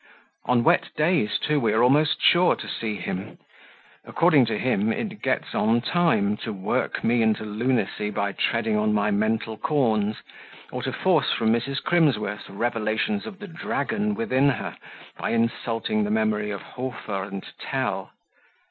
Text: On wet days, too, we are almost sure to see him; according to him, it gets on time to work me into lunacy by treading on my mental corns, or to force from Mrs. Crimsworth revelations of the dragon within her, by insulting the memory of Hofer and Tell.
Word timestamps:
On 0.45 0.63
wet 0.63 0.89
days, 0.97 1.37
too, 1.37 1.59
we 1.59 1.73
are 1.73 1.83
almost 1.83 2.19
sure 2.23 2.55
to 2.55 2.67
see 2.67 2.95
him; 2.95 3.37
according 4.03 4.47
to 4.47 4.57
him, 4.57 4.91
it 4.91 5.21
gets 5.21 5.53
on 5.53 5.79
time 5.81 6.37
to 6.37 6.51
work 6.51 7.03
me 7.03 7.21
into 7.21 7.45
lunacy 7.45 8.09
by 8.09 8.31
treading 8.31 8.75
on 8.75 8.95
my 8.95 9.11
mental 9.11 9.57
corns, 9.57 10.15
or 10.71 10.81
to 10.81 10.91
force 10.91 11.31
from 11.33 11.53
Mrs. 11.53 11.83
Crimsworth 11.83 12.49
revelations 12.49 13.27
of 13.27 13.37
the 13.37 13.47
dragon 13.47 14.15
within 14.15 14.49
her, 14.49 14.75
by 15.19 15.29
insulting 15.29 16.03
the 16.03 16.09
memory 16.09 16.49
of 16.49 16.63
Hofer 16.63 17.21
and 17.25 17.45
Tell. 17.59 18.09